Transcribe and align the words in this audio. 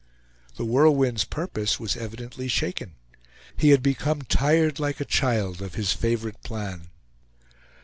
The 0.57 0.65
Whirlwind's 0.65 1.25
purpose 1.25 1.79
was 1.79 1.95
evidently 1.95 2.47
shaken; 2.47 2.95
he 3.55 3.69
had 3.69 3.83
become 3.83 4.23
tired, 4.23 4.79
like 4.79 4.99
a 4.99 5.05
child, 5.05 5.61
of 5.61 5.75
his 5.75 5.93
favorite 5.93 6.41
plan. 6.41 6.87